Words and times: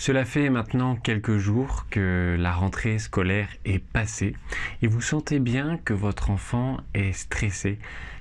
Cela 0.00 0.24
fait 0.24 0.48
maintenant 0.48 0.96
quelques 0.96 1.36
jours 1.36 1.84
que 1.90 2.34
la 2.40 2.54
rentrée 2.54 2.98
scolaire 2.98 3.50
est 3.66 3.84
passée 3.84 4.34
et 4.80 4.86
vous 4.86 5.02
sentez 5.02 5.40
bien 5.40 5.76
que 5.76 5.92
votre 5.92 6.30
enfant 6.30 6.78
est 6.94 7.12
stressé 7.12 7.78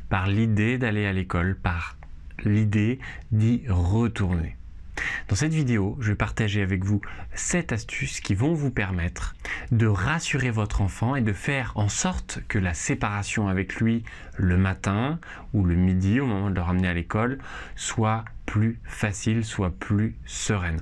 par 0.09 0.27
l'idée 0.27 0.77
d'aller 0.77 1.05
à 1.05 1.13
l'école, 1.13 1.55
par 1.55 1.95
l'idée 2.43 2.99
d'y 3.31 3.63
retourner. 3.69 4.58
Dans 5.27 5.35
cette 5.35 5.53
vidéo, 5.53 5.97
je 5.99 6.09
vais 6.09 6.15
partager 6.15 6.61
avec 6.61 6.83
vous 6.83 7.01
7 7.33 7.71
astuces 7.71 8.19
qui 8.19 8.35
vont 8.35 8.53
vous 8.53 8.71
permettre 8.71 9.35
de 9.71 9.87
rassurer 9.87 10.51
votre 10.51 10.81
enfant 10.81 11.15
et 11.15 11.21
de 11.21 11.33
faire 11.33 11.73
en 11.75 11.89
sorte 11.89 12.39
que 12.47 12.57
la 12.57 12.73
séparation 12.73 13.47
avec 13.47 13.75
lui 13.75 14.03
le 14.37 14.57
matin 14.57 15.19
ou 15.53 15.63
le 15.63 15.75
midi 15.75 16.19
au 16.19 16.25
moment 16.25 16.49
de 16.49 16.55
le 16.55 16.61
ramener 16.61 16.87
à 16.87 16.93
l'école 16.93 17.39
soit 17.75 18.25
plus 18.45 18.79
facile, 18.83 19.45
soit 19.45 19.69
plus 19.69 20.15
sereine. 20.25 20.81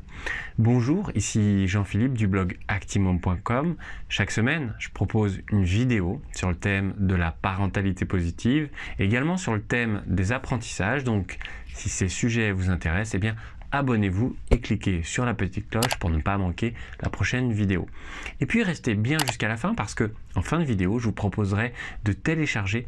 Bonjour, 0.58 1.12
ici 1.16 1.68
Jean-Philippe 1.68 2.14
du 2.14 2.26
blog 2.26 2.58
actimum.com. 2.70 3.76
Chaque 4.08 4.32
semaine, 4.32 4.74
je 4.80 4.88
propose 4.90 5.42
une 5.52 5.66
vidéo 5.66 6.22
sur 6.34 6.48
le 6.48 6.56
thème 6.56 6.94
de 6.98 7.14
la 7.14 7.32
parentalité 7.32 8.06
positive, 8.06 8.70
également 9.00 9.36
sur 9.36 9.54
le 9.54 9.62
thème 9.62 10.02
des 10.08 10.32
apprentissages. 10.32 11.04
Donc, 11.04 11.40
si 11.74 11.90
ces 11.90 12.08
sujets 12.08 12.54
vous 12.54 12.70
intéressent, 12.70 13.16
eh 13.16 13.20
bien, 13.20 13.36
abonnez-vous 13.72 14.36
et 14.52 14.60
cliquez 14.60 15.04
sur 15.04 15.26
la 15.26 15.34
petite 15.34 15.70
cloche 15.70 15.98
pour 16.00 16.10
ne 16.10 16.22
pas 16.22 16.38
manquer 16.38 16.74
la 17.02 17.10
prochaine 17.10 17.52
vidéo. 17.52 17.88
Et 18.40 18.46
puis 18.46 18.64
restez 18.64 18.96
bien 18.96 19.18
jusqu'à 19.28 19.48
la 19.48 19.58
fin 19.58 19.74
parce 19.74 19.94
que 19.94 20.12
en 20.36 20.42
fin 20.42 20.60
de 20.60 20.66
vidéo, 20.66 21.00
je 21.00 21.06
vous 21.06 21.14
proposerai 21.14 21.74
de 22.06 22.14
télécharger 22.14 22.88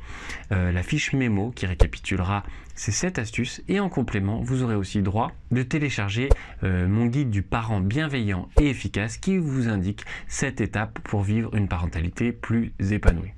euh, 0.52 0.72
la 0.72 0.84
fiche 0.84 1.14
mémo 1.14 1.52
qui 1.52 1.66
récapitulera 1.66 2.44
ces 2.76 2.92
7 2.92 3.20
astuces 3.20 3.62
et 3.68 3.80
en 3.80 3.90
complément, 3.90 4.40
vous 4.42 4.64
aurez 4.64 4.76
aussi 4.76 5.02
droit 5.02 5.32
de 5.52 5.64
télécharger 5.64 6.30
euh, 6.64 6.88
mon 6.88 7.08
guide 7.08 7.32
du 7.32 7.42
parent 7.42 7.82
bienveillant 7.82 8.48
et 8.62 8.70
efficace 8.70 9.18
qui 9.18 9.38
vous 9.38 9.68
indique 9.68 10.06
7 10.28 10.62
étapes 10.62 11.00
pour 11.00 11.24
vivre 11.24 11.54
une 11.56 11.68
parentalité 11.68 12.32
plus 12.32 12.74
épanouie. 12.92 13.34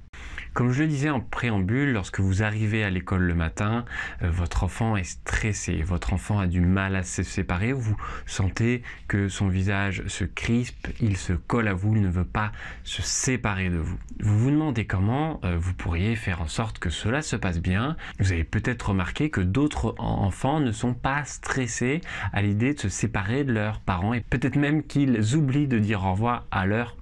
Comme 0.53 0.73
je 0.73 0.81
le 0.81 0.89
disais 0.89 1.09
en 1.09 1.21
préambule, 1.21 1.93
lorsque 1.93 2.19
vous 2.19 2.43
arrivez 2.43 2.83
à 2.83 2.89
l'école 2.89 3.21
le 3.21 3.33
matin, 3.33 3.85
euh, 4.21 4.29
votre 4.29 4.65
enfant 4.65 4.97
est 4.97 5.05
stressé, 5.05 5.81
votre 5.81 6.11
enfant 6.11 6.39
a 6.39 6.47
du 6.47 6.59
mal 6.59 6.97
à 6.97 7.03
se 7.03 7.23
séparer, 7.23 7.71
vous 7.71 7.95
sentez 8.25 8.83
que 9.07 9.29
son 9.29 9.47
visage 9.47 10.03
se 10.07 10.25
crispe, 10.25 10.89
il 10.99 11.15
se 11.15 11.31
colle 11.31 11.69
à 11.69 11.73
vous, 11.73 11.95
il 11.95 12.01
ne 12.01 12.09
veut 12.09 12.25
pas 12.25 12.51
se 12.83 13.01
séparer 13.01 13.69
de 13.69 13.77
vous. 13.77 13.97
Vous 14.19 14.37
vous 14.37 14.51
demandez 14.51 14.85
comment 14.85 15.39
euh, 15.45 15.55
vous 15.57 15.73
pourriez 15.73 16.17
faire 16.17 16.41
en 16.41 16.47
sorte 16.47 16.79
que 16.79 16.89
cela 16.89 17.21
se 17.21 17.37
passe 17.37 17.59
bien. 17.59 17.95
Vous 18.19 18.33
avez 18.33 18.43
peut-être 18.43 18.89
remarqué 18.89 19.29
que 19.29 19.39
d'autres 19.39 19.95
enfants 19.99 20.59
ne 20.59 20.73
sont 20.73 20.93
pas 20.93 21.23
stressés 21.23 22.01
à 22.33 22.41
l'idée 22.41 22.73
de 22.73 22.79
se 22.79 22.89
séparer 22.89 23.45
de 23.45 23.53
leurs 23.53 23.79
parents 23.79 24.13
et 24.13 24.19
peut-être 24.19 24.57
même 24.57 24.83
qu'ils 24.83 25.37
oublient 25.37 25.69
de 25.69 25.79
dire 25.79 26.03
au 26.03 26.11
revoir 26.11 26.45
à 26.51 26.65
leurs 26.65 26.97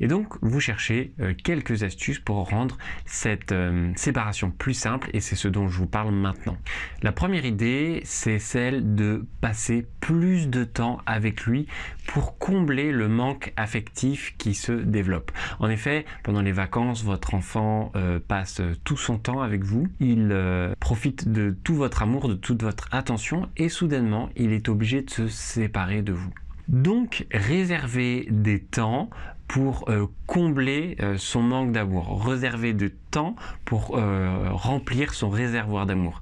Et 0.00 0.06
donc, 0.06 0.34
vous 0.40 0.60
cherchez 0.60 1.12
euh, 1.20 1.34
quelques 1.34 1.82
astuces 1.82 2.18
pour 2.18 2.48
rendre 2.48 2.78
cette 3.04 3.52
euh, 3.52 3.92
séparation 3.96 4.50
plus 4.50 4.72
simple 4.72 5.10
et 5.12 5.20
c'est 5.20 5.36
ce 5.36 5.48
dont 5.48 5.68
je 5.68 5.76
vous 5.76 5.86
parle 5.86 6.14
maintenant. 6.14 6.56
La 7.02 7.12
première 7.12 7.44
idée, 7.44 8.00
c'est 8.04 8.38
celle 8.38 8.94
de 8.94 9.26
passer 9.40 9.86
plus 10.00 10.48
de 10.48 10.64
temps 10.64 11.00
avec 11.04 11.42
lui 11.42 11.66
pour 12.06 12.38
combler 12.38 12.92
le 12.92 13.08
manque 13.08 13.52
affectif 13.56 14.34
qui 14.38 14.54
se 14.54 14.72
développe. 14.72 15.32
En 15.58 15.68
effet, 15.68 16.06
pendant 16.22 16.40
les 16.40 16.52
vacances, 16.52 17.04
votre 17.04 17.34
enfant 17.34 17.92
euh, 17.96 18.18
passe 18.26 18.62
tout 18.84 18.96
son 18.96 19.18
temps 19.18 19.42
avec 19.42 19.64
vous, 19.64 19.86
il 20.00 20.34
profite 20.80 21.28
de 21.30 21.50
tout 21.62 21.74
votre 21.74 22.02
amour, 22.02 22.28
de 22.28 22.34
toute 22.34 22.62
votre 22.62 22.88
attention 22.92 23.48
et 23.56 23.68
soudainement, 23.68 24.30
il 24.36 24.52
est 24.52 24.68
obligé 24.68 25.02
de 25.02 25.10
se 25.10 25.28
séparer 25.28 26.02
de 26.02 26.12
vous. 26.12 26.32
Donc, 26.70 27.26
réservez 27.32 28.28
des 28.30 28.60
temps 28.60 29.10
pour 29.48 29.86
euh, 29.88 30.06
combler 30.26 30.96
euh, 31.00 31.16
son 31.18 31.42
manque 31.42 31.72
d'amour, 31.72 32.24
réserver 32.24 32.72
de 32.72 32.86
temps 33.10 33.34
pour 33.64 33.98
euh, 33.98 34.50
remplir 34.52 35.12
son 35.12 35.28
réservoir 35.28 35.86
d'amour. 35.86 36.20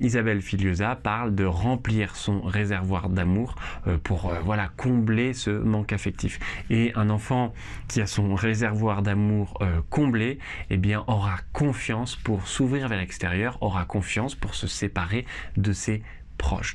Isabelle 0.00 0.42
Filiosa 0.42 0.96
parle 0.96 1.36
de 1.36 1.44
remplir 1.44 2.16
son 2.16 2.40
réservoir 2.40 3.08
d'amour 3.08 3.54
pour 4.02 4.32
voilà 4.44 4.68
combler 4.76 5.32
ce 5.32 5.50
manque 5.50 5.92
affectif. 5.92 6.40
Et 6.70 6.92
un 6.96 7.10
enfant 7.10 7.52
qui 7.86 8.00
a 8.00 8.06
son 8.08 8.34
réservoir 8.34 9.02
d'amour 9.02 9.60
comblé, 9.90 10.38
eh 10.70 10.76
bien 10.76 11.04
aura 11.06 11.36
confiance 11.52 12.16
pour 12.16 12.48
s'ouvrir 12.48 12.88
vers 12.88 12.98
l'extérieur, 12.98 13.58
aura 13.60 13.84
confiance 13.84 14.34
pour 14.34 14.54
se 14.54 14.66
séparer 14.66 15.24
de 15.56 15.72
ses 15.72 16.02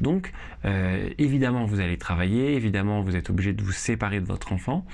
Donc, 0.02 0.32
euh, 0.66 1.10
évidemment, 1.18 1.66
vous 1.66 1.80
allez 1.80 1.98
travailler, 1.98 2.56
évidemment, 2.56 3.02
vous 3.02 3.16
êtes 3.16 3.30
obligé 3.30 3.54
de 3.54 3.64
vous 3.64 3.72
séparer 3.72 4.20
de 4.20 4.26
votre 4.26 4.52
enfant, 4.54 4.86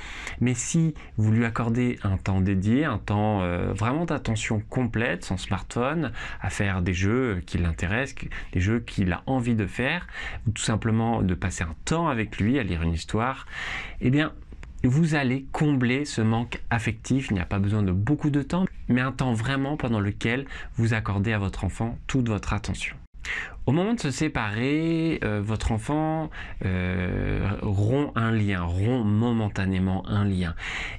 mais 0.42 0.54
si 0.54 0.94
vous 1.18 1.32
lui 1.32 1.46
accordez 1.46 2.00
un 2.04 2.18
temps 2.18 2.42
dédié, 2.42 2.86
un 2.86 2.98
temps 2.98 3.42
euh, 3.42 3.74
vraiment 3.74 4.06
d'attention 4.06 4.62
complète, 4.70 5.24
son 5.24 5.38
smartphone, 5.38 6.12
à 6.42 6.50
faire 6.50 6.82
des 6.82 6.94
jeux 6.94 7.42
qui 7.46 7.58
l'intéressent, 7.58 8.28
des 8.54 8.60
jeux 8.60 8.80
qu'il 8.80 9.12
a 9.14 9.24
envie 9.26 9.56
de 9.56 9.66
faire, 9.66 10.08
ou 10.48 10.52
tout 10.52 10.64
simplement 10.64 11.22
de 11.22 11.34
passer 11.34 11.64
un 11.64 11.76
temps 11.86 12.08
avec 12.08 12.38
lui 12.38 12.60
à 12.60 12.64
lire 12.64 12.82
une 12.82 12.94
histoire, 12.94 13.46
eh 14.02 14.10
bien, 14.10 14.34
vous 14.84 15.16
allez 15.16 15.46
combler 15.52 16.06
ce 16.06 16.22
manque 16.22 16.62
affectif. 16.70 17.30
Il 17.32 17.36
n'y 17.36 17.40
a 17.40 17.46
pas 17.46 17.58
besoin 17.60 17.82
de 17.82 17.92
beaucoup 17.92 18.30
de 18.30 18.44
temps, 18.44 18.66
mais 18.88 19.02
un 19.02 19.12
temps 19.12 19.34
vraiment 19.34 19.78
pendant 19.78 20.00
lequel 20.00 20.46
vous 20.76 20.94
accordez 20.94 21.34
à 21.34 21.40
votre 21.40 21.64
enfant 21.64 21.98
toute 22.06 22.30
votre 22.30 22.54
attention. 22.54 22.96
Au 23.66 23.72
moment 23.72 23.96
de 23.96 24.00
se 24.00 24.12
séparer, 24.12 25.20
euh, 25.24 25.42
votre 25.44 25.72
enfant 25.72 26.30
euh, 26.64 27.50
rompt 27.64 28.12
un 28.16 28.32
lien, 28.32 28.62
rompt 28.62 29.04
momentanément 29.04 30.08
un 30.08 30.24
lien. 30.24 30.54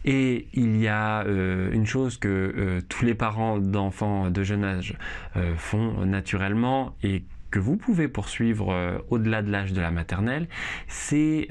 Et 0.04 0.48
il 0.52 0.76
y 0.76 0.88
a 0.88 1.22
euh, 1.22 1.70
une 1.70 1.86
chose 1.86 2.18
que 2.18 2.80
tous 2.88 3.04
les 3.04 3.14
parents 3.14 3.58
d'enfants 3.58 4.30
de 4.30 4.42
jeune 4.42 4.64
âge 4.64 4.96
font 5.56 6.04
naturellement 6.04 6.96
et 7.02 7.22
que 7.50 7.58
vous 7.58 7.76
pouvez 7.76 8.08
poursuivre 8.08 9.02
au-delà 9.10 9.42
de 9.42 9.50
l'âge 9.50 9.72
de 9.72 9.80
la 9.80 9.90
maternelle, 9.90 10.48
c'est 10.88 11.48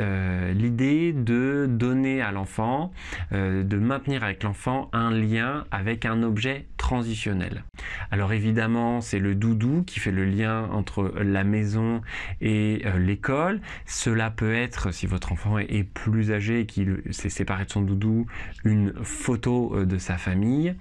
l'idée 0.53 1.13
de 1.13 1.67
donner 1.69 2.21
à 2.21 2.31
l'enfant, 2.31 2.91
de 3.31 3.77
maintenir 3.77 4.23
avec 4.23 4.43
l'enfant 4.43 4.89
un 4.93 5.11
lien 5.11 5.65
avec 5.71 6.05
un 6.05 6.23
objet 6.23 6.67
transitionnel. 6.85 7.63
Alors 8.11 8.31
évidemment, 8.31 9.01
c'est 9.01 9.17
le 9.17 9.33
doudou 9.33 9.81
qui 9.87 9.99
fait 9.99 10.11
le 10.11 10.23
lien 10.23 10.69
entre 10.71 11.11
la 11.19 11.43
maison 11.43 12.03
et 12.41 12.83
euh, 12.85 12.99
l'école. 12.99 13.59
Cela 13.87 14.29
peut 14.29 14.53
être, 14.53 14.93
si 14.93 15.07
votre 15.07 15.31
enfant 15.31 15.57
est, 15.57 15.83
plus 15.83 16.31
âgé 16.31 16.59
et 16.59 16.65
qu'il 16.67 17.01
s'est 17.09 17.31
séparé 17.31 17.65
de 17.65 17.71
son 17.71 17.81
doudou, 17.81 18.27
une 18.65 18.93
photo 19.01 19.73
euh, 19.73 19.85
de 19.87 19.97
sa 19.97 20.19
famille. 20.19 20.75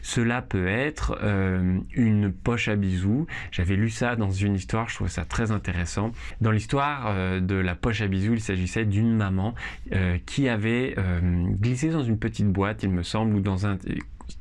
Cela 0.00 0.40
peut 0.40 0.66
être 0.66 1.18
euh, 1.22 1.78
une 1.92 2.32
poche 2.32 2.68
à 2.68 2.76
bisous. 2.76 3.26
J'avais 3.50 3.76
lu 3.76 3.90
ça 3.90 4.16
dans 4.16 4.30
une 4.30 4.54
histoire, 4.54 4.88
je 4.88 4.94
trouvais 4.94 5.10
ça 5.10 5.26
très 5.26 5.50
intéressant. 5.50 6.12
Dans 6.40 6.52
l'histoire 6.52 7.14
de 7.42 7.54
la 7.54 7.74
poche 7.74 8.00
à 8.00 8.06
bisous, 8.06 8.32
il 8.32 8.40
s'agissait 8.40 8.86
d'une 8.86 9.14
maman 9.14 9.54
qui 10.24 10.48
avait 10.48 10.96
glissé 11.60 11.90
dans 11.90 12.02
une 12.02 12.18
petite 12.18 12.48
boîte, 12.48 12.82
il 12.82 12.90
me 12.90 13.02
semble, 13.02 13.34
ou 13.34 13.40
dans 13.40 13.66
un 13.66 13.76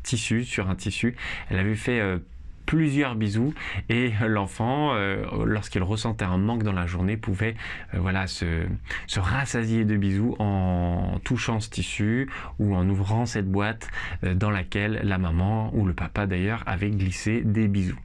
tissu, 0.04 0.44
sur 0.46 0.70
un 0.70 0.76
tissu. 0.76 1.16
Elle 1.50 1.60
avait 1.60 1.76
fait 1.76 2.00
euh, 2.00 2.20
plusieurs 2.66 3.16
bisous 3.16 3.54
et 3.90 4.12
l'enfant, 4.28 4.94
euh, 4.94 5.24
lorsqu'il 5.46 5.84
ressentait 5.84 6.26
un 6.26 6.38
manque 6.38 6.64
dans 6.64 6.74
la 6.74 6.86
journée, 6.86 7.18
pouvait 7.18 7.56
euh, 7.94 8.00
voilà 8.00 8.28
se, 8.28 8.64
se, 9.08 9.20
rassasier 9.20 9.86
de 9.86 9.98
bisous 9.98 10.36
en 10.40 11.20
touchant 11.24 11.60
ce 11.60 11.70
tissu 11.70 12.30
ou 12.60 12.76
en 12.76 12.88
ouvrant 12.88 13.26
cette 13.26 13.50
boîte 13.50 13.90
dans 14.24 14.52
laquelle 14.52 15.02
la 15.04 15.18
maman 15.18 15.72
ou 15.74 15.86
le 15.86 15.94
papa 15.94 16.28
d'ailleurs 16.28 16.64
avait 16.66 16.92
glissé 16.92 17.42
des 17.42 17.68
bisous. 17.68 18.00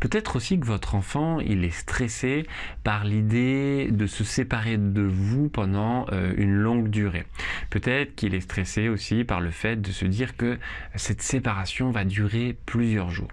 Peut-être 0.00 0.36
aussi 0.36 0.58
que 0.58 0.66
votre 0.66 0.94
enfant, 0.94 1.40
il 1.40 1.64
est 1.64 1.70
stressé 1.70 2.46
par 2.84 3.04
l'idée 3.04 3.88
de 3.90 4.06
se 4.06 4.24
séparer 4.24 4.76
de 4.76 5.02
vous 5.02 5.48
pendant 5.48 6.06
euh, 6.12 6.32
une 6.36 6.54
longue 6.54 6.88
durée. 6.88 7.26
Peut-être 7.70 8.14
qu'il 8.14 8.34
est 8.34 8.40
stressé 8.40 8.88
aussi 8.88 9.24
par 9.24 9.40
le 9.40 9.50
fait 9.50 9.76
de 9.76 9.90
se 9.90 10.04
dire 10.04 10.36
que 10.36 10.58
cette 10.94 11.22
séparation 11.22 11.90
va 11.90 12.04
durer 12.04 12.56
plusieurs 12.66 13.10
jours. 13.10 13.28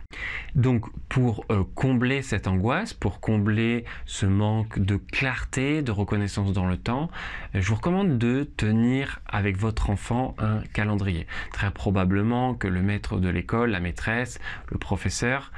Donc 0.56 0.86
pour 1.10 1.46
euh, 1.52 1.64
combler 1.76 2.22
cette 2.22 2.48
angoisse, 2.48 2.94
pour 2.94 3.20
combler 3.20 3.86
ce 4.06 4.26
manque 4.26 4.80
de 4.80 4.98
clarté, 4.98 5.82
de 5.82 5.92
reconnaissance 5.92 6.54
dans 6.54 6.66
le 6.66 6.78
temps, 6.78 7.10
euh, 7.56 7.62
je 7.62 7.68
vous 7.68 7.76
recommande 7.76 8.18
de 8.18 8.48
tenir 8.58 9.20
avec 9.28 9.58
votre 9.58 9.90
enfant 9.90 10.36
un 10.38 10.62
calendrier. 10.74 11.28
Très 11.52 11.72
probablement 11.72 12.54
que 12.54 12.68
le 12.68 12.82
maître 12.82 13.18
de 13.18 13.30
l'école, 13.30 13.72
la 13.72 13.80
maîtresse, 13.80 14.40
le 14.70 14.78
professeur 14.78 15.52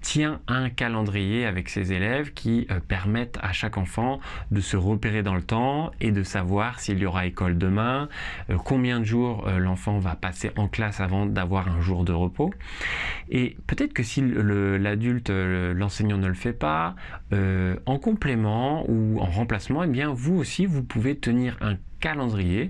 tient 0.00 0.40
un 0.48 0.70
calendrier 0.70 1.46
avec 1.46 1.68
ses 1.68 1.92
élèves 1.92 2.32
qui 2.32 2.66
permettent 2.88 3.38
à 3.42 3.52
chaque 3.52 3.76
enfant 3.76 4.20
de 4.50 4.60
se 4.60 4.76
repérer 4.76 5.22
dans 5.22 5.34
le 5.34 5.42
temps 5.42 5.90
et 6.00 6.10
de 6.10 6.22
savoir 6.22 6.80
s'il 6.80 6.98
y 6.98 7.06
aura 7.06 7.26
école 7.26 7.58
demain, 7.58 8.08
combien 8.64 9.00
de 9.00 9.04
jours 9.04 9.48
l'enfant 9.50 9.98
va 9.98 10.14
passer 10.14 10.50
en 10.56 10.68
classe 10.68 11.00
avant 11.00 11.26
d'avoir 11.26 11.68
un 11.68 11.80
jour 11.80 12.04
de 12.04 12.12
repos. 12.12 12.52
Et 13.28 13.56
peut-être 13.66 13.92
que 13.92 14.02
si 14.02 14.22
l'adulte, 14.22 15.30
l'enseignant 15.30 16.18
ne 16.18 16.28
le 16.28 16.34
fait 16.34 16.52
pas, 16.52 16.94
en 17.32 17.98
complément 17.98 18.84
ou 18.88 19.20
en 19.20 19.26
remplacement, 19.26 19.84
eh 19.84 19.88
bien 19.88 20.12
vous 20.12 20.34
aussi 20.36 20.66
vous 20.66 20.82
pouvez 20.82 21.16
tenir 21.16 21.56
un 21.60 21.76
calendrier 22.04 22.68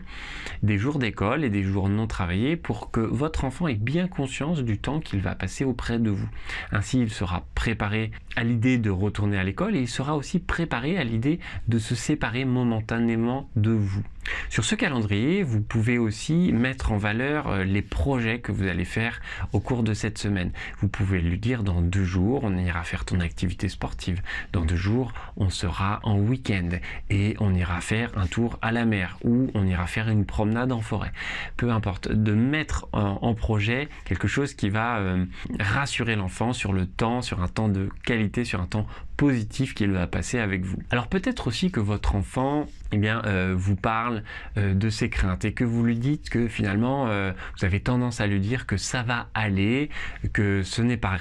des 0.62 0.78
jours 0.78 1.00
d'école 1.00 1.42
et 1.42 1.50
des 1.50 1.64
jours 1.64 1.88
non 1.88 2.06
travaillés 2.06 2.56
pour 2.56 2.92
que 2.92 3.00
votre 3.00 3.44
enfant 3.44 3.66
ait 3.66 3.74
bien 3.74 4.06
conscience 4.06 4.62
du 4.62 4.78
temps 4.78 5.00
qu'il 5.00 5.22
va 5.22 5.34
passer 5.34 5.64
auprès 5.64 5.98
de 5.98 6.08
vous. 6.08 6.28
Ainsi, 6.70 7.00
il 7.00 7.10
sera 7.10 7.44
préparé 7.56 8.12
à 8.36 8.44
l'idée 8.44 8.78
de 8.78 8.90
retourner 8.90 9.38
à 9.38 9.44
l'école 9.44 9.76
et 9.76 9.80
il 9.80 9.88
sera 9.88 10.16
aussi 10.16 10.38
préparé 10.38 10.98
à 10.98 11.04
l'idée 11.04 11.40
de 11.68 11.78
se 11.78 11.94
séparer 11.94 12.44
momentanément 12.44 13.48
de 13.56 13.70
vous. 13.70 14.02
Sur 14.48 14.64
ce 14.64 14.74
calendrier, 14.74 15.42
vous 15.42 15.60
pouvez 15.60 15.98
aussi 15.98 16.52
mettre 16.52 16.92
en 16.92 16.96
valeur 16.96 17.48
euh, 17.48 17.64
les 17.64 17.82
projets 17.82 18.38
que 18.38 18.52
vous 18.52 18.66
allez 18.66 18.84
faire 18.84 19.20
au 19.52 19.60
cours 19.60 19.82
de 19.82 19.94
cette 19.94 20.18
semaine. 20.18 20.50
Vous 20.80 20.88
pouvez 20.88 21.20
lui 21.20 21.38
dire 21.38 21.62
dans 21.62 21.82
deux 21.82 22.04
jours, 22.04 22.40
on 22.42 22.56
ira 22.56 22.82
faire 22.84 23.04
ton 23.04 23.20
activité 23.20 23.68
sportive. 23.68 24.22
Dans 24.52 24.64
deux 24.64 24.76
jours, 24.76 25.12
on 25.36 25.50
sera 25.50 26.00
en 26.04 26.18
week-end 26.18 26.70
et 27.10 27.36
on 27.40 27.54
ira 27.54 27.80
faire 27.80 28.16
un 28.16 28.26
tour 28.26 28.58
à 28.62 28.72
la 28.72 28.84
mer 28.84 29.18
ou 29.24 29.50
on 29.54 29.66
ira 29.66 29.86
faire 29.86 30.08
une 30.08 30.24
promenade 30.24 30.72
en 30.72 30.80
forêt. 30.80 31.12
Peu 31.56 31.70
importe, 31.70 32.10
de 32.10 32.32
mettre 32.32 32.88
en, 32.92 33.34
projet 33.34 33.88
quelque 34.04 34.28
chose 34.28 34.54
qui 34.54 34.70
va 34.70 34.98
euh, 34.98 35.26
rassurer 35.58 36.14
l'enfant 36.14 36.52
sur 36.52 36.72
le 36.72 36.86
temps, 36.86 37.20
sur 37.20 37.42
un 37.42 37.48
temps 37.48 37.68
de 37.68 37.88
qualité, 38.04 38.23
sur 38.44 38.60
un 38.60 38.66
temps 38.66 38.86
positif 39.16 39.74
qu'il 39.74 39.90
va 39.92 40.06
passer 40.06 40.38
avec 40.38 40.64
vous. 40.64 40.78
Alors 40.90 41.08
peut-être 41.08 41.46
aussi 41.46 41.70
que 41.70 41.80
votre 41.80 42.14
enfant 42.16 42.66
eh 42.94 42.96
bien, 42.96 43.22
euh, 43.26 43.54
vous 43.56 43.74
parle 43.74 44.22
euh, 44.56 44.72
de 44.72 44.88
ses 44.88 45.10
craintes 45.10 45.44
et 45.44 45.52
que 45.52 45.64
vous 45.64 45.82
lui 45.82 45.98
dites 45.98 46.30
que 46.30 46.46
finalement 46.46 47.08
euh, 47.08 47.32
vous 47.58 47.64
avez 47.64 47.80
tendance 47.80 48.20
à 48.20 48.28
lui 48.28 48.38
dire 48.38 48.66
que 48.66 48.76
ça 48.76 49.02
va 49.02 49.28
aller, 49.34 49.90
que 50.32 50.62
ce 50.62 50.80
n'est 50.80 50.96
pas, 50.96 51.18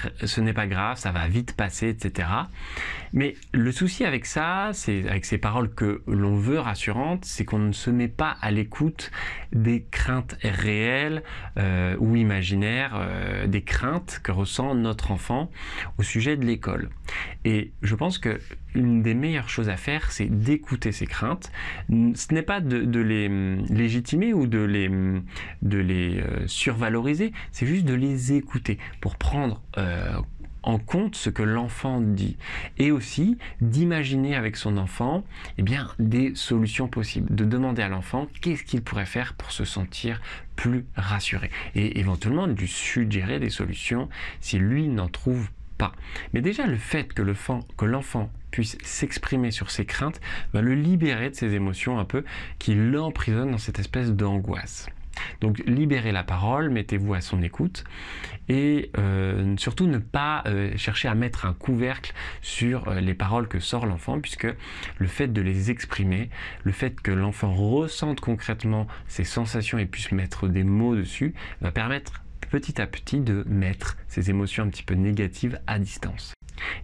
grave, 0.67 0.97
ça 0.97 1.11
va 1.11 1.27
vite 1.27 1.55
passer, 1.55 1.89
etc. 1.89 2.27
Mais 3.11 3.35
le 3.53 3.71
souci 3.71 4.05
avec 4.05 4.27
ça, 4.27 4.69
c'est 4.73 5.09
avec 5.09 5.25
ces 5.25 5.39
paroles 5.39 5.73
que 5.73 6.03
l'on 6.05 6.35
veut 6.35 6.59
rassurantes, 6.59 7.25
c'est 7.25 7.43
qu'on 7.43 7.59
ne 7.59 7.71
se 7.71 7.89
met 7.89 8.07
pas 8.07 8.37
à 8.41 8.51
l'écoute 8.51 9.09
des 9.51 9.85
craintes 9.89 10.35
réelles 10.43 11.23
ou 11.99 12.15
imaginaires, 12.15 12.99
des 13.47 13.61
craintes 13.61 14.19
que 14.23 14.31
ressent 14.31 14.73
notre 14.73 15.11
enfant 15.11 15.51
au 15.99 16.03
sujet 16.03 16.37
de 16.37 16.45
l'école. 16.45 16.89
Et 17.45 17.71
je 17.83 17.95
pense 17.95 18.17
que 18.17 18.39
une 18.75 19.03
des 19.03 19.13
meilleures 19.13 19.49
choses 19.49 19.69
à 19.69 19.77
faire, 19.77 20.11
c'est 20.11 20.25
d'écouter 20.25 20.91
ses 20.91 21.05
craintes. 21.05 21.51
Ce 21.89 22.33
n'est 22.33 22.41
pas 22.41 22.61
de, 22.61 22.99
les 22.99 23.27
hum, 23.27 23.65
légitimer 23.69 24.33
ou 24.33 24.47
de 24.47 24.59
les, 24.59 24.87
hum, 24.87 25.23
euh, 25.63 26.47
survaloriser, 26.47 27.33
c'est 27.51 27.67
juste 27.67 27.85
de 27.85 27.93
les 27.93 28.33
écouter 28.33 28.79
pour 29.01 29.17
prendre 29.17 29.61
euh, 29.77 30.13
en 30.63 30.79
compte 30.79 31.15
ce 31.15 31.29
que 31.29 31.43
l'enfant 31.43 31.99
dit. 31.99 32.37
Et 32.77 32.91
aussi 32.91 33.37
d'imaginer 33.61 34.35
avec 34.35 34.55
son 34.55 34.77
enfant 34.77 35.25
eh 35.57 35.61
bien, 35.61 35.89
des 35.99 36.33
solutions 36.35 36.87
possibles, 36.87 37.35
de 37.35 37.43
demander 37.43 37.81
à 37.81 37.89
l'enfant 37.89 38.27
qu'est-ce 38.41 38.63
qu'il 38.63 38.81
pourrait 38.81 39.05
faire 39.05 39.33
pour 39.33 39.51
se 39.51 39.65
sentir 39.65 40.21
plus 40.55 40.85
rassuré. 40.95 41.51
Et 41.75 41.99
éventuellement 41.99 42.47
de 42.47 42.53
lui 42.53 42.67
suggérer 42.67 43.39
des 43.39 43.49
solutions 43.49 44.07
si 44.39 44.57
lui 44.57 44.87
n'en 44.87 45.09
trouve 45.09 45.49
pas 45.49 45.62
mais 46.33 46.41
déjà 46.41 46.65
le 46.65 46.77
fait 46.77 47.13
que 47.13 47.85
l'enfant 47.85 48.29
puisse 48.51 48.77
s'exprimer 48.83 49.51
sur 49.51 49.71
ses 49.71 49.85
craintes 49.85 50.21
va 50.53 50.61
le 50.61 50.75
libérer 50.75 51.29
de 51.29 51.35
ses 51.35 51.53
émotions 51.55 51.99
un 51.99 52.05
peu 52.05 52.23
qui 52.59 52.75
l'emprisonnent 52.75 53.51
dans 53.51 53.57
cette 53.57 53.79
espèce 53.79 54.11
d'angoisse. 54.11 54.87
Donc 55.41 55.61
libérez 55.65 56.11
la 56.11 56.23
parole, 56.23 56.69
mettez-vous 56.69 57.13
à 57.13 57.21
son 57.21 57.41
écoute 57.41 57.83
et 58.49 58.91
euh, 58.97 59.55
surtout 59.57 59.87
ne 59.87 59.97
pas 59.97 60.43
euh, 60.45 60.75
chercher 60.75 61.07
à 61.07 61.15
mettre 61.15 61.45
un 61.45 61.53
couvercle 61.53 62.13
sur 62.41 62.87
euh, 62.87 62.99
les 62.99 63.13
paroles 63.13 63.47
que 63.47 63.59
sort 63.59 63.85
l'enfant 63.85 64.19
puisque 64.19 64.47
le 64.97 65.07
fait 65.07 65.27
de 65.27 65.41
les 65.41 65.71
exprimer, 65.71 66.29
le 66.63 66.71
fait 66.71 66.99
que 67.01 67.11
l'enfant 67.11 67.53
ressente 67.53 68.19
concrètement 68.19 68.87
ses 69.07 69.23
sensations 69.23 69.77
et 69.77 69.85
puisse 69.85 70.11
mettre 70.11 70.47
des 70.47 70.63
mots 70.63 70.95
dessus 70.95 71.33
va 71.61 71.71
permettre 71.71 72.22
petit 72.47 72.81
à 72.81 72.87
petit 72.87 73.19
de 73.19 73.43
mettre 73.47 73.97
ces 74.07 74.29
émotions 74.29 74.63
un 74.63 74.69
petit 74.69 74.83
peu 74.83 74.95
négatives 74.95 75.59
à 75.67 75.79
distance. 75.79 76.33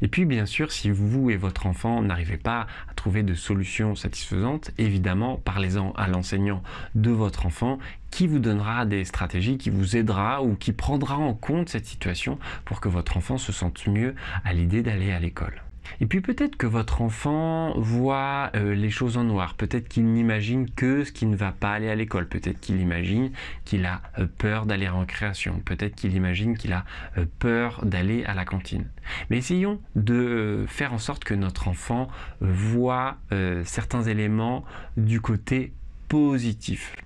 Et 0.02 0.08
puis 0.08 0.26
bien 0.26 0.46
sûr, 0.46 0.72
si 0.72 0.90
vous 0.90 1.30
et 1.30 1.38
votre 1.38 1.66
enfant 1.66 2.02
n'arrivez 2.02 2.38
pas 2.38 2.68
à 2.90 2.94
trouver 2.94 3.24
de 3.24 3.34
solution 3.34 3.96
satisfaisante, 3.96 4.72
évidemment, 4.78 5.38
parlez-en 5.38 5.92
à 5.94 6.08
l'enseignant 6.08 6.64
de 6.96 7.12
votre 7.12 7.46
enfant 7.46 7.80
qui 8.12 8.28
vous 8.28 8.40
donnera 8.40 8.86
des 8.86 9.06
stratégies, 9.06 9.58
qui 9.58 9.70
vous 9.70 9.96
aidera 9.96 10.44
ou 10.44 10.56
qui 10.56 10.74
prendra 10.74 11.18
en 11.18 11.34
compte 11.34 11.70
cette 11.70 11.86
situation 11.86 12.40
pour 12.66 12.82
que 12.82 12.90
votre 12.90 13.18
enfant 13.18 13.38
se 13.38 13.52
sente 13.52 13.88
mieux 13.88 14.16
à 14.44 14.54
l'idée 14.54 14.82
d'aller 14.82 15.12
à 15.12 15.20
l'école. 15.20 15.62
Et 16.02 16.06
puis 16.06 16.22
peut-être 16.22 16.56
que 16.56 16.68
votre 16.68 17.02
enfant 17.02 17.74
voit 17.78 18.52
euh, 18.56 18.74
les 18.74 18.90
choses 18.90 19.18
en 19.18 19.24
noir, 19.24 19.56
peut-être 19.56 19.88
qu'il 19.88 20.06
n'imagine 20.06 20.70
que 20.70 21.04
ce 21.04 21.12
qui 21.12 21.26
ne 21.26 21.36
va 21.36 21.52
pas 21.52 21.72
aller 21.72 21.90
à 21.90 21.96
l'école, 21.96 22.28
peut-être 22.28 22.60
qu'il 22.60 22.80
imagine 22.80 23.32
qu'il 23.66 23.86
a 23.86 24.02
euh, 24.18 24.26
peur 24.38 24.66
d'aller 24.66 24.88
en 24.88 25.06
création, 25.06 25.60
peut-être 25.66 25.96
qu'il 25.96 26.16
imagine 26.16 26.58
qu'il 26.58 26.74
a 26.74 26.86
euh, 27.18 27.26
peur 27.40 27.86
d'aller 27.86 28.24
à 28.26 28.34
la 28.34 28.46
cantine. 28.46 28.86
Mais 29.30 29.38
essayons 29.38 29.82
de 29.96 30.66
faire 30.68 30.94
en 30.94 31.00
sorte 31.00 31.24
que 31.24 31.34
notre 31.34 31.68
enfant 31.68 32.10
voit 32.42 33.18
certains 33.64 34.04
éléments 34.04 34.64
du 34.98 35.20
côté 35.20 35.74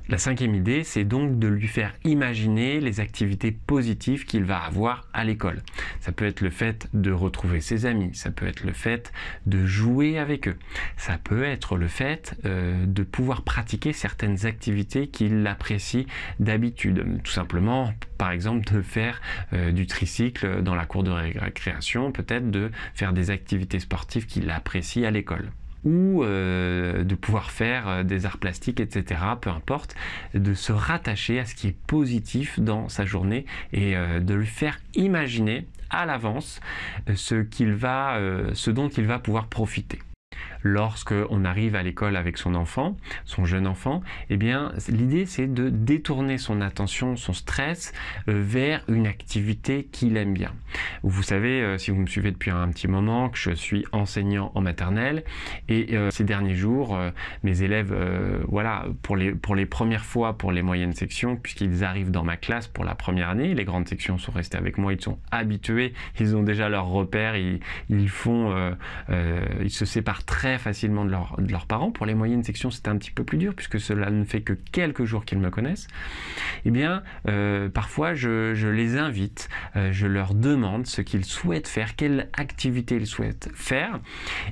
La 0.08 0.18
cinquième 0.18 0.56
idée, 0.56 0.84
c'est 0.86 1.04
donc 1.04 1.38
de 1.38 1.48
lui 1.48 1.68
faire 1.68 1.94
imaginer 2.06 2.80
les 2.80 3.02
activités 3.02 3.52
positives 3.52 4.26
qu'il 4.26 4.46
va 4.46 4.60
avoir 4.60 5.08
à 5.14 5.26
l'école. 5.26 5.62
Ça 6.00 6.14
peut 6.14 6.26
être 6.26 6.40
le 6.40 6.50
fait 6.50 6.88
de 6.94 7.12
retrouver 7.12 7.60
ses 7.60 7.86
amis, 7.86 8.16
ça 8.16 8.32
peut 8.32 8.48
être 8.48 8.64
le 8.64 8.72
fait 8.72 9.12
de 9.46 9.66
jouer 9.66 10.18
avec 10.18 10.48
eux, 10.48 10.56
ça 10.96 11.18
peut 11.22 11.44
être 11.44 11.76
le 11.76 11.88
fait 11.88 12.36
euh, 12.46 12.86
de 12.86 13.04
pouvoir 13.04 13.42
pratiquer 13.42 13.92
certaines 13.92 14.46
activités 14.46 15.08
qu'il 15.08 15.46
apprécie 15.48 16.08
d'habitude. 16.40 17.06
Tout 17.24 17.32
simplement, 17.32 17.94
par 18.18 18.32
exemple, 18.32 18.74
de 18.74 18.82
faire 18.82 19.22
euh, 19.52 19.72
du 19.72 19.86
tricycle 19.86 20.62
dans 20.62 20.76
la 20.76 20.86
cour 20.86 21.04
de 21.04 21.12
récréation, 21.12 22.14
peut-être 22.14 22.50
de 22.50 22.72
faire 22.94 23.12
des 23.12 23.32
activités 23.32 23.80
sportives 23.80 24.28
qu'il 24.28 24.50
apprécie 24.50 25.06
à 25.06 25.12
l'école 25.12 25.52
ou 25.84 26.24
euh, 26.24 27.04
de 27.04 27.16
pouvoir 27.16 27.52
faire 27.52 27.88
euh, 27.88 28.04
des 28.04 28.26
arts 28.26 28.38
plastiques, 28.38 28.80
etc. 28.80 29.22
Peu 29.40 29.50
importe, 29.50 29.96
de 30.34 30.54
se 30.54 30.72
rattacher 30.72 31.40
à 31.40 31.46
ce 31.46 31.56
qui 31.56 31.68
est 31.68 31.78
positif 31.88 32.60
dans 32.60 32.90
sa 32.90 33.06
journée 33.06 33.46
et 33.72 33.96
euh, 33.96 34.20
de 34.20 34.34
lui 34.34 34.48
faire 34.48 34.80
imaginer 34.96 35.68
à 35.90 36.06
l'avance 36.06 36.60
ce 37.14 38.70
dont 38.72 38.90
il 38.90 39.06
va 39.06 39.20
pouvoir 39.20 39.48
profiter 39.48 40.00
lorsque 40.64 41.14
on 41.30 41.46
arrive 41.46 41.76
à 41.76 41.84
l'école 41.84 42.16
avec 42.16 42.38
son 42.38 42.56
enfant, 42.56 42.98
son 43.26 43.46
jeune 43.46 43.68
enfant, 43.68 44.02
eh 44.30 44.38
bien 44.38 44.72
l'idée 44.88 45.26
c'est 45.26 45.54
de 45.54 45.70
détourner 45.70 46.38
son 46.38 46.62
attention, 46.62 47.16
son 47.16 47.34
stress 47.34 47.94
euh, 48.30 48.42
vers 48.44 48.84
une 48.88 49.06
activité 49.06 49.88
qu'il 49.92 50.18
aime 50.18 50.34
bien. 50.34 50.54
Vous 51.04 51.24
savez, 51.24 51.62
euh, 51.62 51.78
si 51.78 51.92
vous 51.92 51.98
me 51.98 52.08
suivez 52.08 52.32
depuis 52.32 52.52
un 52.52 52.70
petit 52.70 52.88
moment, 52.88 53.30
que 53.30 53.38
je 53.38 53.52
suis 53.52 53.86
enseignant 53.92 54.52
en 54.56 54.62
maternelle 54.62 55.24
et 55.68 55.96
euh, 55.96 56.10
ces 56.12 56.24
derniers 56.24 56.56
jours, 56.56 56.98
mes 57.44 57.62
élèves, 57.62 57.94
voilà, 58.48 58.86
pour 59.02 59.18
les, 59.18 59.34
pour 59.34 59.56
les 59.56 59.66
premières 59.66 60.06
fois 60.06 60.38
pour 60.38 60.52
les 60.52 60.62
moyennes 60.62 60.94
sections, 60.94 61.36
puisqu'ils 61.36 61.84
arrivent 61.84 62.12
dans 62.12 62.24
ma 62.24 62.38
classe 62.38 62.68
pour 62.68 62.86
la 62.86 62.96
première 62.96 63.30
année, 63.30 63.54
les 63.54 63.66
grandes 63.66 63.88
sections 63.88 64.18
sont 64.18 64.32
restées 64.32 64.58
avec 64.58 64.78
moi, 64.78 64.94
ils 64.94 65.02
sont 65.02 65.20
habitués, 65.32 65.94
ils 66.20 66.36
ont 66.36 66.44
déjà 66.44 66.70
leurs 66.70 66.88
repères, 66.88 67.36
ils, 67.36 67.60
ils 67.90 68.10
font, 68.10 68.74
ils 69.62 69.72
se 69.72 69.86
séparent 69.86 70.24
très 70.24 70.53
facilement 70.58 71.06
de, 71.06 71.12
leurs 71.12 71.66
parents. 71.68 71.92
Pour 71.92 72.06
les 72.06 72.14
moyennes 72.14 72.44
sections, 72.44 72.72
c'est 72.72 72.88
un 72.88 72.98
petit 72.98 73.12
peu 73.12 73.24
plus 73.24 73.38
dur 73.38 73.54
puisque 73.56 73.80
cela 73.80 74.10
ne 74.10 74.24
fait 74.24 74.42
que 74.42 74.54
quelques 74.54 75.06
jours 75.06 75.26
qu'ils 75.26 75.40
me 75.40 75.50
connaissent. 75.50 75.88
Eh 76.66 76.72
bien, 76.72 77.04
euh, 77.28 77.70
parfois, 77.70 78.14
je, 78.14 78.68
les 78.68 78.98
invite, 78.98 79.50
euh, 79.76 79.92
je 79.92 80.08
leur 80.08 80.34
demande 80.34 80.88
ce 80.88 81.02
qu'ils 81.02 81.26
souhaitent 81.26 81.68
faire, 81.68 81.96
quelle 81.96 82.30
activité 82.34 82.96
ils 82.96 83.08
souhaitent 83.08 83.50
faire. 83.54 84.00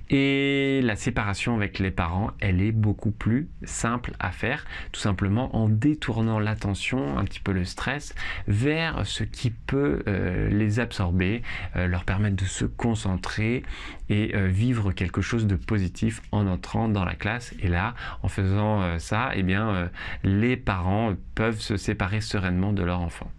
Et 0.09 0.81
la 0.83 0.95
séparation 0.95 1.55
avec 1.55 1.79
les 1.79 1.91
parents, 1.91 2.31
elle 2.39 2.61
est 2.61 2.71
beaucoup 2.71 3.11
plus 3.11 3.49
simple 3.63 4.13
à 4.19 4.31
faire, 4.31 4.65
tout 4.91 5.01
simplement 5.01 5.55
en 5.55 5.69
détournant 5.69 6.39
l'attention, 6.39 7.17
un 7.17 7.23
petit 7.23 7.39
peu 7.39 7.51
le 7.51 7.65
stress, 7.65 8.15
vers 8.47 9.05
ce 9.05 9.23
qui 9.23 9.51
peut 9.51 10.03
euh, 10.07 10.49
les 10.49 10.79
absorber, 10.79 11.41
leur 11.75 12.03
permettre 12.03 12.35
de 12.35 12.45
se 12.45 12.65
concentrer 12.65 13.63
et 14.09 14.33
vivre 14.47 14.91
quelque 14.91 15.21
chose 15.21 15.47
de 15.47 15.55
positif 15.55 15.90
en 16.31 16.47
entrant 16.47 16.89
dans 16.89 17.05
la 17.05 17.15
classe. 17.15 17.53
Et 17.59 17.67
là, 17.67 17.93
en 18.23 18.27
faisant 18.27 18.81
euh, 18.81 18.97
ça, 18.99 19.31
eh 19.35 19.43
bien, 19.43 19.69
euh, 19.69 19.87
les 20.23 20.57
parents 20.57 21.13
peuvent 21.35 21.59
se 21.59 21.77
séparer 21.77 22.21
sereinement 22.21 22.73
de 22.73 22.83
leur 22.83 22.99
enfant. 22.99 23.31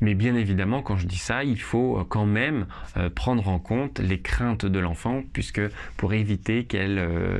Mais 0.00 0.14
bien 0.14 0.34
évidemment, 0.34 0.82
quand 0.82 0.96
je 0.96 1.06
dis 1.06 1.18
ça, 1.18 1.42
il 1.42 1.60
faut 1.60 2.04
quand 2.08 2.26
même 2.26 2.66
euh, 2.96 3.08
prendre 3.08 3.48
en 3.48 3.58
compte 3.58 3.98
les 3.98 4.20
craintes 4.20 4.66
de 4.66 4.78
l'enfant, 4.78 5.22
puisque 5.32 5.62
pour 5.96 6.12
éviter 6.12 6.64
qu'elles 6.64 6.98
euh, 6.98 7.38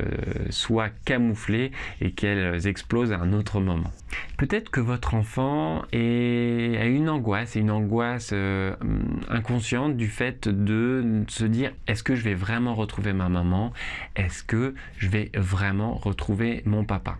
soient 0.50 0.88
camouflées 1.04 1.70
et 2.00 2.12
qu'elles 2.12 2.66
explosent 2.66 3.12
à 3.12 3.18
un 3.18 3.32
autre 3.32 3.60
moment. 3.60 3.90
Peut-être 4.38 4.70
que 4.70 4.80
votre 4.80 5.14
enfant 5.14 5.82
a 5.92 5.96
une 5.96 7.08
angoisse, 7.08 7.56
une 7.56 7.70
angoisse 7.70 8.30
euh, 8.32 8.74
inconsciente 9.28 9.96
du 9.96 10.08
fait 10.08 10.48
de 10.48 11.24
se 11.28 11.44
dire 11.44 11.72
est-ce 11.86 12.02
que 12.02 12.14
je 12.14 12.22
vais 12.22 12.34
vraiment 12.34 12.74
retrouver 12.74 13.12
ma 13.12 13.28
maman? 13.28 13.72
Est-ce 14.14 14.42
que 14.42 14.74
je 14.98 15.08
vais 15.08 15.30
vraiment 15.34 15.94
retrouver 15.94 16.62
mon 16.64 16.84
papa? 16.84 17.18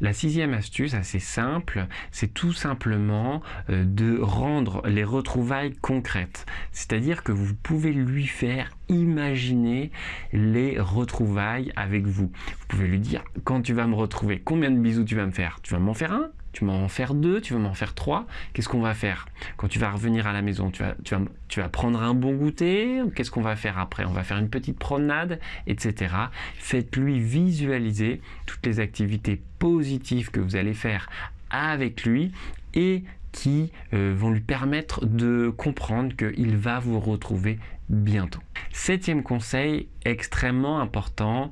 La 0.00 0.12
sixième 0.12 0.54
astuce, 0.54 0.94
assez 0.94 1.18
simple, 1.18 1.86
c'est 2.12 2.32
tout 2.32 2.52
simplement 2.52 3.42
de 3.68 4.18
rendre 4.20 4.47
les 4.84 5.04
retrouvailles 5.04 5.74
concrètes. 5.80 6.46
C'est-à-dire 6.72 7.22
que 7.22 7.32
vous 7.32 7.54
pouvez 7.54 7.92
lui 7.92 8.26
faire 8.26 8.70
imaginer 8.88 9.90
les 10.32 10.80
retrouvailles 10.80 11.72
avec 11.76 12.06
vous. 12.06 12.30
Vous 12.32 12.66
pouvez 12.68 12.88
lui 12.88 13.00
dire, 13.00 13.22
quand 13.44 13.62
tu 13.62 13.74
vas 13.74 13.86
me 13.86 13.94
retrouver, 13.94 14.40
combien 14.40 14.70
de 14.70 14.78
bisous 14.78 15.04
tu 15.04 15.14
vas 15.14 15.26
me 15.26 15.32
faire? 15.32 15.60
Tu 15.62 15.72
vas 15.72 15.80
m'en 15.80 15.94
faire 15.94 16.12
un? 16.12 16.30
Tu 16.52 16.64
vas 16.64 16.72
m'en 16.72 16.88
faire 16.88 17.14
deux, 17.14 17.40
tu 17.40 17.52
vas 17.52 17.58
m'en 17.58 17.74
faire 17.74 17.94
trois, 17.94 18.26
qu'est-ce 18.52 18.68
qu'on 18.68 18.80
va 18.80 18.94
faire? 18.94 19.28
Quand 19.58 19.68
tu 19.68 19.78
vas 19.78 19.90
revenir 19.90 20.26
à 20.26 20.32
la 20.32 20.42
maison, 20.42 20.70
tu 20.70 20.82
vas, 20.82 20.94
tu 21.04 21.14
vas, 21.14 21.20
tu 21.46 21.60
vas 21.60 21.68
prendre 21.68 22.02
un 22.02 22.14
bon 22.14 22.34
goûter, 22.34 23.02
qu'est-ce 23.14 23.30
qu'on 23.30 23.42
va 23.42 23.54
faire 23.54 23.78
après? 23.78 24.04
On 24.06 24.12
va 24.12 24.24
faire 24.24 24.38
une 24.38 24.48
petite 24.48 24.78
promenade, 24.78 25.38
etc. 25.66 26.14
Faites-lui 26.56 27.20
visualiser 27.20 28.22
toutes 28.46 28.64
les 28.64 28.80
activités 28.80 29.40
positives 29.58 30.30
que 30.30 30.40
vous 30.40 30.56
allez 30.56 30.74
faire 30.74 31.08
avec 31.50 32.04
lui 32.04 32.32
et 32.74 33.04
qui 33.38 33.70
euh, 33.94 34.12
vont 34.16 34.30
lui 34.30 34.40
permettre 34.40 35.06
de 35.06 35.48
comprendre 35.56 36.16
qu'il 36.16 36.56
va 36.56 36.80
vous 36.80 36.98
retrouver 36.98 37.60
bientôt. 37.88 38.40
Septième 38.72 39.22
conseil 39.22 39.86
extrêmement 40.04 40.80
important, 40.80 41.48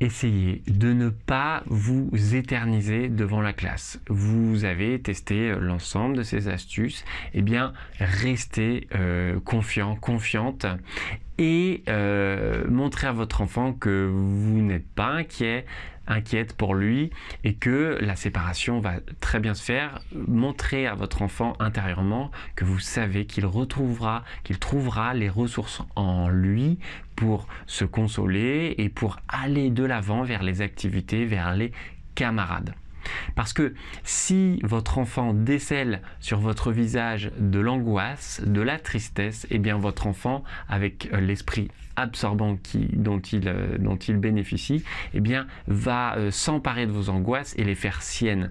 essayez 0.00 0.62
de 0.66 0.94
ne 0.94 1.10
pas 1.10 1.62
vous 1.66 2.08
éterniser 2.34 3.10
devant 3.10 3.42
la 3.42 3.52
classe. 3.52 4.00
Vous 4.08 4.64
avez 4.64 4.98
testé 4.98 5.54
l'ensemble 5.60 6.16
de 6.16 6.22
ces 6.22 6.48
astuces, 6.48 7.04
et 7.34 7.40
eh 7.40 7.42
bien 7.42 7.74
restez 7.98 8.88
euh, 8.94 9.38
confiant, 9.40 9.96
confiante 9.96 10.64
et 11.36 11.82
euh, 11.88 12.64
montrez 12.70 13.08
à 13.08 13.12
votre 13.12 13.42
enfant 13.42 13.74
que 13.74 14.10
vous 14.10 14.62
n'êtes 14.62 14.88
pas 14.88 15.08
inquiet, 15.08 15.66
inquiète 16.06 16.56
pour 16.56 16.74
lui 16.74 17.10
et 17.44 17.54
que 17.54 17.98
la 18.00 18.16
séparation 18.16 18.80
va 18.80 18.94
très 19.20 19.40
bien 19.40 19.54
se 19.54 19.62
faire. 19.62 20.00
Montrez 20.12 20.86
à 20.86 20.94
votre 20.94 21.22
enfant 21.22 21.54
intérieurement 21.58 22.30
que 22.56 22.64
vous 22.64 22.78
savez 22.78 23.26
qu'il 23.26 23.46
retrouvera, 23.46 24.24
qu'il 24.42 24.58
trouvera 24.58 25.14
les 25.14 25.28
ressources 25.28 25.82
en 25.96 26.28
lui 26.28 26.78
pour 27.16 27.46
se 27.66 27.84
consoler 27.84 28.74
et 28.78 28.88
pour 28.88 29.18
aller 29.28 29.70
de 29.70 29.84
l'avant 29.84 30.22
vers 30.22 30.42
les 30.42 30.60
activités, 30.60 31.24
vers 31.24 31.54
les 31.54 31.72
camarades. 32.14 32.74
Parce 33.34 33.52
que 33.52 33.74
si 34.02 34.60
votre 34.62 34.98
enfant 34.98 35.34
décèle 35.34 36.00
sur 36.20 36.38
votre 36.38 36.72
visage 36.72 37.30
de 37.38 37.58
l'angoisse, 37.60 38.42
de 38.44 38.60
la 38.60 38.78
tristesse, 38.78 39.46
eh 39.50 39.58
bien 39.58 39.76
votre 39.78 40.06
enfant, 40.06 40.44
avec 40.68 41.08
euh, 41.12 41.20
l'esprit 41.20 41.70
absorbant 41.96 42.58
dont, 42.92 43.20
il, 43.20 43.48
euh, 43.48 43.78
dont 43.78 43.96
il 43.96 44.16
bénéficie, 44.16 44.84
eh 45.14 45.20
bien 45.20 45.46
va 45.66 46.16
euh, 46.16 46.30
s'emparer 46.30 46.86
de 46.86 46.92
vos 46.92 47.08
angoisses 47.08 47.54
et 47.56 47.64
les 47.64 47.74
faire 47.74 48.02
siennes. 48.02 48.50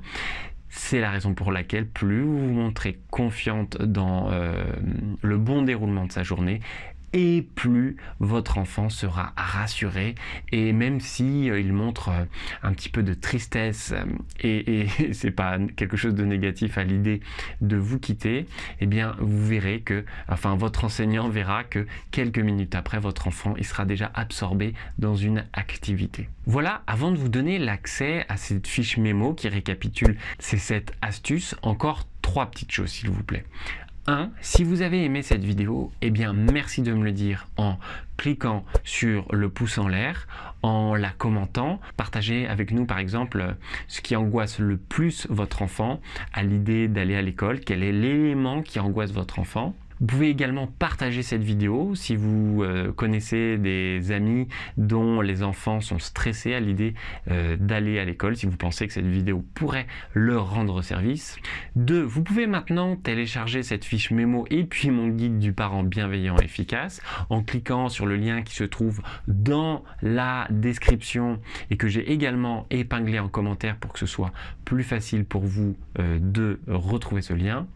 C'est 0.69 0.99
la 0.99 1.11
raison 1.11 1.35
pour 1.35 1.51
laquelle 1.51 1.87
plus 1.87 2.21
vous 2.23 2.47
vous 2.47 2.53
montrez 2.53 2.99
confiante 3.11 3.79
dans 3.79 4.31
le 5.21 5.37
bon 5.37 5.61
déroulement 5.61 6.07
de 6.07 6.11
sa 6.11 6.23
journée, 6.23 6.61
et 7.13 7.47
plus 7.55 7.97
votre 8.19 8.57
enfant 8.57 8.89
sera 8.89 9.33
rassuré 9.37 10.15
et 10.51 10.73
même 10.73 10.99
si 10.99 11.49
euh, 11.49 11.59
il 11.59 11.71
montre 11.71 12.09
euh, 12.09 12.25
un 12.63 12.73
petit 12.73 12.89
peu 12.89 13.03
de 13.03 13.13
tristesse 13.13 13.93
euh, 13.93 14.05
et, 14.41 14.87
c'est 15.13 15.31
pas 15.31 15.57
quelque 15.75 15.95
chose 15.95 16.15
de 16.15 16.25
négatif 16.25 16.77
à 16.77 16.83
l'idée 16.83 17.21
de 17.61 17.77
vous 17.77 17.99
quitter, 17.99 18.47
eh 18.81 18.85
bien 18.85 19.15
vous 19.19 19.45
verrez 19.45 19.81
que, 19.81 20.05
enfin 20.27 20.55
votre 20.55 20.85
enseignant 20.85 21.29
verra 21.29 21.63
que 21.63 21.85
quelques 22.11 22.39
minutes 22.39 22.75
après 22.75 22.99
votre 22.99 23.27
enfant 23.27 23.53
il 23.57 23.65
sera 23.65 23.85
déjà 23.85 24.11
absorbé 24.13 24.73
dans 24.97 25.15
une 25.15 25.45
activité. 25.53 26.29
Voilà, 26.45 26.81
avant 26.87 27.11
de 27.11 27.17
vous 27.17 27.29
donner 27.29 27.59
l'accès 27.59 28.25
à 28.27 28.37
cette 28.37 28.67
fiche 28.67 28.97
mémo 28.97 29.33
qui 29.33 29.47
récapitule 29.47 30.17
ces 30.39 30.57
7 30.57 30.93
astuces, 31.01 31.55
encore 31.61 32.05
trois 32.21 32.47
petites 32.47 32.71
choses 32.71 32.89
s'il 32.89 33.09
vous 33.09 33.23
plaît. 33.23 33.45
1. 34.07 34.31
Si 34.41 34.63
vous 34.63 34.81
avez 34.81 35.03
aimé 35.03 35.21
cette 35.21 35.43
vidéo, 35.43 35.91
eh 36.01 36.09
bien 36.09 36.33
merci 36.33 36.81
de 36.81 36.93
me 36.93 37.03
le 37.03 37.11
dire 37.11 37.47
en 37.57 37.77
cliquant 38.17 38.63
sur 38.83 39.25
le 39.33 39.49
pouce 39.49 39.77
en 39.77 39.87
l'air, 39.87 40.27
en 40.61 40.95
la 40.95 41.09
commentant. 41.09 41.79
Partagez 41.97 42.47
avec 42.47 42.71
nous 42.71 42.85
par 42.85 42.99
exemple 42.99 43.55
ce 43.87 44.01
qui 44.01 44.15
angoisse 44.15 44.59
le 44.59 44.77
plus 44.77 45.27
votre 45.29 45.61
enfant 45.61 46.01
à 46.33 46.43
l'idée 46.43 46.87
d'aller 46.87 47.15
à 47.15 47.21
l'école, 47.21 47.61
quel 47.61 47.83
est 47.83 47.91
l'élément 47.91 48.61
qui 48.61 48.79
angoisse 48.79 49.11
votre 49.11 49.39
enfant? 49.39 49.75
Vous 49.99 50.07
pouvez 50.07 50.29
également 50.29 50.67
partager 50.67 51.23
cette 51.23 51.43
vidéo 51.43 51.95
si 51.95 52.15
vous 52.15 52.63
euh, 52.63 52.91
connaissez 52.91 53.57
des 53.57 54.11
amis 54.11 54.47
dont 54.77 55.21
les 55.21 55.43
enfants 55.43 55.81
sont 55.81 55.99
stressés 55.99 56.53
à 56.53 56.59
l'idée 56.59 56.93
euh, 57.29 57.57
d'aller 57.57 57.99
à 57.99 58.05
l'école, 58.05 58.35
si 58.35 58.45
vous 58.45 58.57
pensez 58.57 58.87
que 58.87 58.93
cette 58.93 59.05
vidéo 59.05 59.43
pourrait 59.53 59.87
leur 60.13 60.51
rendre 60.51 60.81
service. 60.81 61.37
2. 61.75 62.01
Vous 62.01 62.23
pouvez 62.23 62.47
maintenant 62.47 62.95
télécharger 62.95 63.63
cette 63.63 63.85
fiche 63.85 64.11
mémo 64.11 64.45
et 64.49 64.63
puis 64.63 64.89
mon 64.89 65.07
guide 65.07 65.39
du 65.39 65.53
parent 65.53 65.83
bienveillant 65.83 66.37
efficace 66.37 67.01
en 67.29 67.43
cliquant 67.43 67.89
sur 67.89 68.05
le 68.05 68.15
lien 68.15 68.41
qui 68.41 68.55
se 68.55 68.63
trouve 68.63 69.01
dans 69.27 69.83
la 70.01 70.47
description 70.49 71.39
et 71.69 71.77
que 71.77 71.87
j'ai 71.87 72.11
également 72.11 72.65
épinglé 72.69 73.19
en 73.19 73.29
commentaire 73.29 73.77
pour 73.77 73.93
que 73.93 73.99
ce 73.99 74.05
soit 74.05 74.31
plus 74.65 74.83
facile 74.83 75.25
pour 75.25 75.41
vous 75.41 75.75
euh, 75.99 76.19
de 76.21 76.59
retrouver 76.67 77.21
ce 77.21 77.33
lien. 77.33 77.67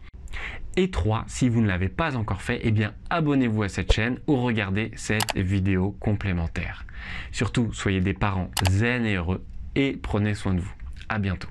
Et 0.76 0.90
3, 0.90 1.24
si 1.26 1.48
vous 1.48 1.60
ne 1.60 1.66
l'avez 1.66 1.88
pas 1.88 2.16
encore 2.16 2.42
fait, 2.42 2.60
eh 2.62 2.70
bien 2.70 2.94
abonnez-vous 3.10 3.64
à 3.64 3.68
cette 3.68 3.92
chaîne 3.92 4.18
ou 4.26 4.36
regardez 4.36 4.92
cette 4.94 5.36
vidéo 5.36 5.96
complémentaire. 5.98 6.84
Surtout, 7.32 7.72
soyez 7.72 8.00
des 8.00 8.14
parents 8.14 8.50
zen 8.70 9.04
et 9.04 9.16
heureux 9.16 9.44
et 9.74 9.98
prenez 10.00 10.34
soin 10.34 10.54
de 10.54 10.60
vous. 10.60 10.74
À 11.08 11.18
bientôt. 11.18 11.48